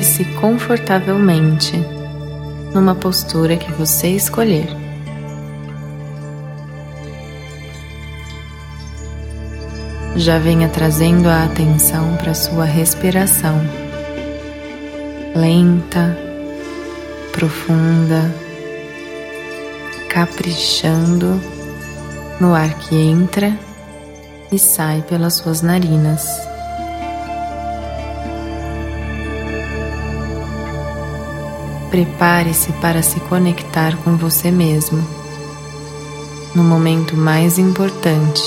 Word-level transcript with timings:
Coloque-se 0.00 0.24
confortavelmente 0.40 1.76
numa 2.72 2.94
postura 2.94 3.58
que 3.58 3.70
você 3.72 4.08
escolher. 4.08 4.66
Já 10.16 10.38
venha 10.38 10.70
trazendo 10.70 11.28
a 11.28 11.44
atenção 11.44 12.16
para 12.16 12.32
sua 12.32 12.64
respiração 12.64 13.60
lenta, 15.34 16.16
profunda, 17.32 18.34
caprichando 20.08 21.38
no 22.40 22.54
ar 22.54 22.72
que 22.78 22.96
entra 22.96 23.56
e 24.50 24.58
sai 24.58 25.02
pelas 25.02 25.34
suas 25.34 25.60
narinas. 25.60 26.49
Prepare-se 31.90 32.72
para 32.74 33.02
se 33.02 33.18
conectar 33.20 33.96
com 33.98 34.16
você 34.16 34.50
mesmo 34.50 35.20
no 36.54 36.64
momento 36.64 37.16
mais 37.16 37.58
importante, 37.58 38.42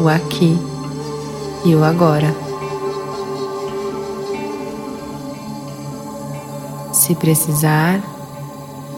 o 0.00 0.08
aqui 0.08 0.58
e 1.64 1.74
o 1.74 1.82
agora. 1.82 2.34
Se 6.92 7.14
precisar, 7.14 8.00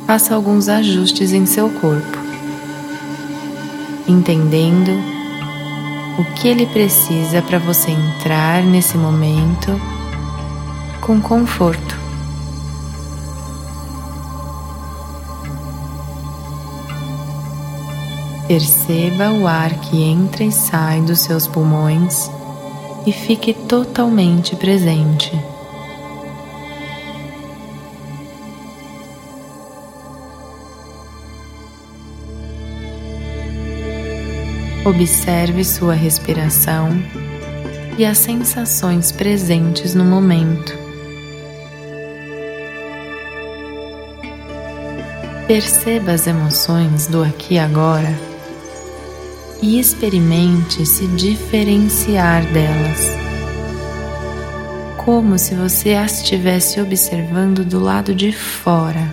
faça 0.06 0.34
alguns 0.34 0.68
ajustes 0.68 1.32
em 1.32 1.46
seu 1.46 1.70
corpo, 1.70 2.18
entendendo 4.06 4.90
o 6.18 6.24
que 6.34 6.48
ele 6.48 6.66
precisa 6.66 7.40
para 7.40 7.58
você 7.58 7.90
entrar 7.90 8.62
nesse 8.62 8.98
momento 8.98 9.80
com 11.00 11.20
conforto. 11.20 11.99
Perceba 18.50 19.30
o 19.30 19.46
ar 19.46 19.72
que 19.78 20.02
entra 20.02 20.42
e 20.42 20.50
sai 20.50 21.00
dos 21.02 21.20
seus 21.20 21.46
pulmões 21.46 22.28
e 23.06 23.12
fique 23.12 23.54
totalmente 23.54 24.56
presente. 24.56 25.30
Observe 34.84 35.62
sua 35.62 35.94
respiração 35.94 36.88
e 37.96 38.04
as 38.04 38.18
sensações 38.18 39.12
presentes 39.12 39.94
no 39.94 40.04
momento. 40.04 40.76
Perceba 45.46 46.10
as 46.10 46.26
emoções 46.26 47.06
do 47.06 47.22
aqui 47.22 47.54
e 47.54 47.58
agora 47.60 48.29
e 49.62 49.78
experimente 49.78 50.86
se 50.86 51.06
diferenciar 51.06 52.44
delas. 52.46 53.00
Como 54.96 55.38
se 55.38 55.54
você 55.54 55.94
as 55.94 56.18
estivesse 56.18 56.80
observando 56.80 57.64
do 57.64 57.80
lado 57.80 58.14
de 58.14 58.32
fora. 58.32 59.12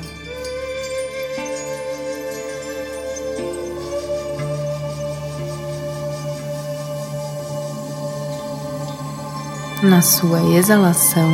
Na 9.83 10.01
sua 10.01 10.41
exalação, 10.55 11.29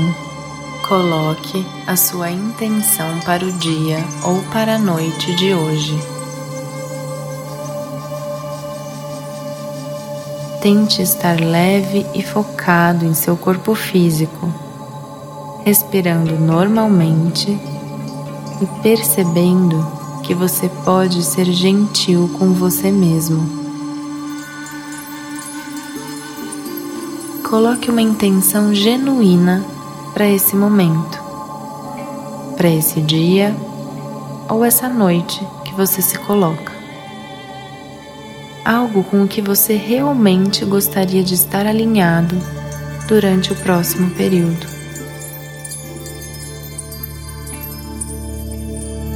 coloque 0.87 1.65
a 1.87 1.95
sua 1.95 2.29
intenção 2.29 3.19
para 3.21 3.45
o 3.45 3.51
dia 3.53 4.03
ou 4.23 4.43
para 4.51 4.75
a 4.75 4.77
noite 4.77 5.33
de 5.35 5.53
hoje. 5.53 6.12
Tente 10.63 11.03
estar 11.03 11.39
leve 11.39 12.03
e 12.15 12.23
focado 12.23 13.05
em 13.05 13.13
seu 13.13 13.37
corpo 13.37 13.75
físico, 13.75 14.51
respirando 15.63 16.39
normalmente 16.39 17.51
e 17.51 18.81
percebendo 18.81 19.85
que 20.23 20.33
você 20.33 20.67
pode 20.83 21.21
ser 21.21 21.45
gentil 21.45 22.27
com 22.39 22.53
você 22.53 22.89
mesmo. 22.89 23.61
coloque 27.53 27.91
uma 27.91 28.01
intenção 28.01 28.73
genuína 28.73 29.63
para 30.11 30.27
esse 30.27 30.55
momento, 30.55 31.21
para 32.57 32.67
esse 32.67 32.99
dia 32.99 33.55
ou 34.49 34.65
essa 34.65 34.89
noite 34.89 35.39
que 35.63 35.71
você 35.75 36.01
se 36.01 36.17
coloca. 36.17 36.72
Algo 38.65 39.03
com 39.03 39.23
o 39.23 39.27
que 39.27 39.41
você 39.41 39.75
realmente 39.75 40.63
gostaria 40.63 41.21
de 41.21 41.33
estar 41.33 41.65
alinhado 41.65 42.37
durante 43.07 43.51
o 43.51 43.55
próximo 43.55 44.09
período. 44.11 44.65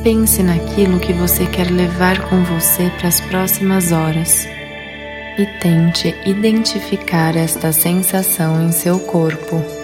Pense 0.03 0.43
naquilo 0.43 0.99
que 0.99 1.13
você 1.13 1.45
quer 1.45 1.71
levar 1.71 2.29
com 2.29 2.43
você 2.43 2.89
para 2.97 3.07
as 3.07 3.21
próximas 3.21 3.91
horas 3.91 4.47
e 5.37 5.45
tente 5.59 6.15
identificar 6.25 7.35
esta 7.35 7.71
sensação 7.71 8.61
em 8.63 8.71
seu 8.71 8.99
corpo. 8.99 9.76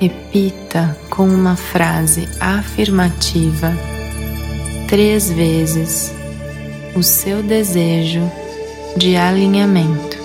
Repita 0.00 0.96
com 1.08 1.26
uma 1.26 1.56
frase 1.56 2.28
afirmativa 2.38 3.72
três 4.88 5.30
vezes 5.30 6.12
o 6.94 7.02
seu 7.02 7.42
desejo 7.42 8.30
de 8.96 9.16
alinhamento. 9.16 10.15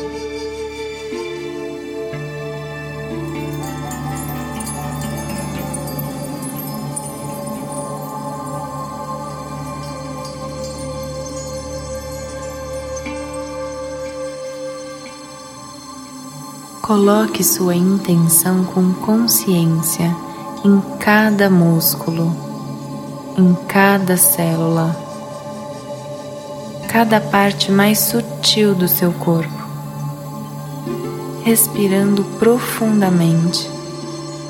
Coloque 16.91 17.41
sua 17.41 17.73
intenção 17.73 18.65
com 18.65 18.91
consciência 18.91 20.13
em 20.61 20.81
cada 20.99 21.49
músculo, 21.49 22.35
em 23.37 23.53
cada 23.65 24.17
célula, 24.17 24.93
cada 26.89 27.21
parte 27.21 27.71
mais 27.71 27.97
sutil 27.97 28.75
do 28.75 28.89
seu 28.89 29.13
corpo, 29.13 29.63
respirando 31.45 32.25
profundamente 32.37 33.69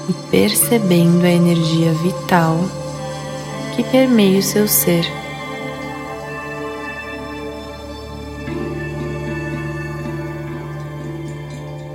e 0.10 0.14
percebendo 0.32 1.24
a 1.24 1.30
energia 1.30 1.94
vital 1.94 2.58
que 3.76 3.84
permeia 3.84 4.40
o 4.40 4.42
seu 4.42 4.68
ser. 4.68 5.21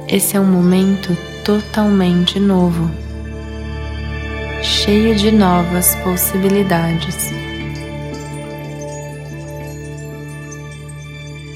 Esse 0.09 0.37
é 0.37 0.41
um 0.41 0.47
momento 0.47 1.17
totalmente 1.44 2.39
novo, 2.39 2.89
cheio 4.62 5.17
de 5.17 5.33
novas 5.33 5.97
possibilidades. 5.97 7.17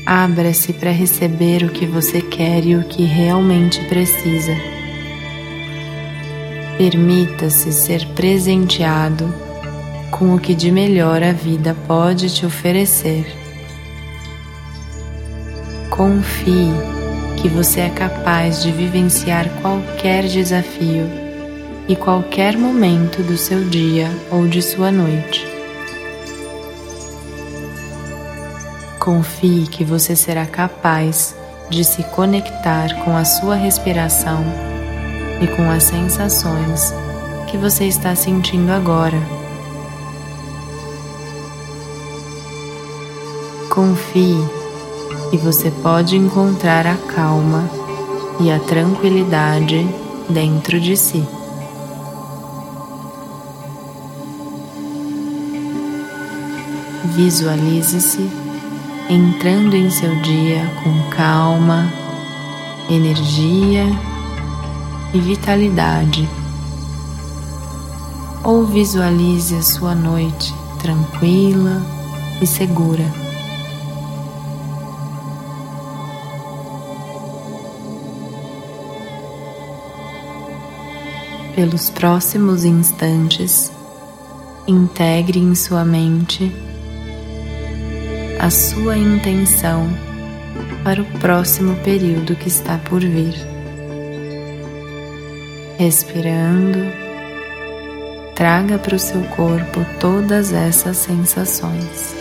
Abra-se 0.05 0.73
para 0.73 0.91
receber 0.91 1.63
o 1.63 1.69
que 1.71 1.87
você 1.87 2.21
quer 2.21 2.67
e 2.67 2.75
o 2.75 2.83
que 2.83 3.05
realmente 3.05 3.85
precisa. 3.85 4.57
Permita-se 6.77 7.73
ser 7.73 8.05
presenteado 8.17 9.33
com 10.11 10.35
o 10.35 10.41
que 10.41 10.57
de 10.57 10.73
melhor 10.73 11.23
a 11.23 11.33
vida 11.33 11.77
pode 11.87 12.29
te 12.35 12.45
oferecer. 12.45 13.25
Confie 15.89 17.00
que 17.41 17.49
você 17.49 17.81
é 17.81 17.89
capaz 17.89 18.63
de 18.63 18.71
vivenciar 18.71 19.49
qualquer 19.63 20.25
desafio 20.25 21.07
e 21.89 21.97
qualquer 21.97 22.57
momento 22.57 23.23
do 23.23 23.37
seu 23.39 23.65
dia 23.65 24.11
ou 24.31 24.47
de 24.47 24.61
sua 24.61 24.93
noite. 24.93 25.47
Confie 28.99 29.67
que 29.67 29.83
você 29.85 30.15
será 30.15 30.45
capaz 30.45 31.35
de 31.71 31.83
se 31.83 32.03
conectar 32.05 32.95
com 33.05 33.17
a 33.17 33.25
sua 33.25 33.55
respiração 33.55 34.45
e 35.41 35.47
com 35.47 35.71
as 35.71 35.85
sensações 35.85 36.93
que 37.51 37.57
você 37.57 37.87
está 37.87 38.15
sentindo 38.15 38.71
agora. 38.71 39.19
Confie 43.71 44.60
e 45.33 45.37
você 45.37 45.71
pode 45.71 46.17
encontrar 46.17 46.87
a 46.87 46.97
calma 46.97 47.69
e 48.41 48.51
a 48.51 48.59
tranquilidade 48.59 49.87
dentro 50.29 50.81
de 50.81 50.97
si. 50.97 51.27
Visualize-se 57.17 58.31
entrando 59.09 59.75
em 59.75 59.91
seu 59.91 60.15
dia 60.23 60.65
com 60.83 61.11
calma, 61.11 61.93
energia 62.89 63.85
e 65.13 65.19
vitalidade. 65.19 66.29
Ou 68.43 68.65
visualize 68.65 69.55
a 69.55 69.63
sua 69.63 69.95
noite 69.95 70.55
tranquila 70.81 71.83
e 72.41 72.47
segura. 72.47 73.30
Pelos 81.55 81.91
próximos 81.91 82.65
instantes, 82.65 83.73
integre 84.67 85.39
em 85.39 85.55
sua 85.55 85.85
mente 85.85 86.51
a 88.39 88.49
sua 88.49 88.97
intenção 88.97 89.87
para 90.83 91.03
o 91.03 91.05
próximo 91.19 91.77
período 91.85 92.35
que 92.37 92.49
está 92.49 92.79
por 92.79 93.01
vir. 93.01 93.35
Respirando, 95.77 96.79
traga 98.35 98.79
para 98.79 98.97
o 98.97 98.99
seu 98.99 99.21
corpo 99.25 99.85
todas 99.99 100.53
essas 100.53 100.97
sensações. 100.97 102.20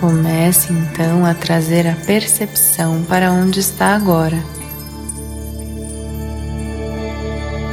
Comece 0.00 0.74
então 0.74 1.24
a 1.24 1.32
trazer 1.32 1.86
a 1.86 1.94
percepção 1.94 3.02
para 3.04 3.32
onde 3.32 3.60
está 3.60 3.94
agora. 3.94 4.36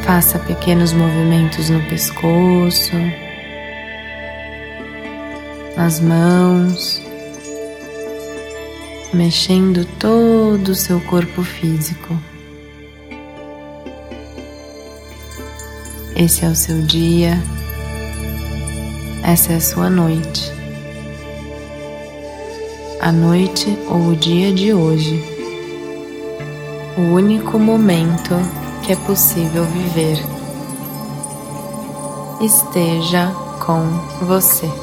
Faça 0.05 0.39
pequenos 0.39 0.93
movimentos 0.93 1.69
no 1.69 1.81
pescoço, 1.89 2.95
nas 5.75 5.99
mãos, 5.99 7.01
mexendo 9.13 9.85
todo 9.99 10.69
o 10.69 10.75
seu 10.75 11.01
corpo 11.01 11.43
físico. 11.43 12.17
Esse 16.15 16.45
é 16.45 16.47
o 16.47 16.55
seu 16.55 16.81
dia, 16.83 17.37
essa 19.23 19.51
é 19.51 19.55
a 19.57 19.61
sua 19.61 19.89
noite 19.89 20.52
a 23.03 23.11
noite 23.11 23.77
ou 23.89 24.11
o 24.11 24.15
dia 24.15 24.53
de 24.53 24.73
hoje. 24.73 25.21
O 26.97 27.01
único 27.15 27.59
momento 27.59 28.33
que 28.81 28.93
é 28.93 28.95
possível 28.95 29.65
viver. 29.65 30.17
Esteja 32.39 33.29
com 33.59 33.81
você. 34.25 34.82